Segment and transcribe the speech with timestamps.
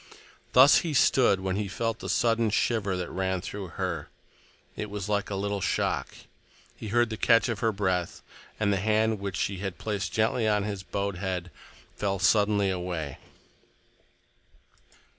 [0.53, 4.09] Thus he stood when he felt the sudden shiver that ran through her.
[4.75, 6.15] It was like a little shock.
[6.75, 8.23] He heard the catch of her breath,
[8.59, 11.51] and the hand which she had placed gently on his bowed head
[11.95, 13.19] fell suddenly away.